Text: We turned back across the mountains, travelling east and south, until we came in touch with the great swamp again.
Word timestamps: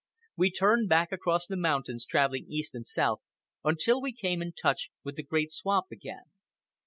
We 0.35 0.49
turned 0.49 0.89
back 0.89 1.11
across 1.11 1.45
the 1.45 1.55
mountains, 1.55 2.07
travelling 2.07 2.47
east 2.49 2.73
and 2.73 2.83
south, 2.83 3.21
until 3.63 4.01
we 4.01 4.11
came 4.13 4.41
in 4.41 4.51
touch 4.53 4.89
with 5.03 5.15
the 5.15 5.21
great 5.21 5.51
swamp 5.51 5.91
again. 5.91 6.25